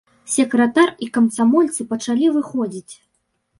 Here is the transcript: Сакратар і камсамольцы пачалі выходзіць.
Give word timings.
Сакратар 0.35 0.89
і 1.07 1.09
камсамольцы 1.17 1.87
пачалі 1.93 2.33
выходзіць. 2.41 2.93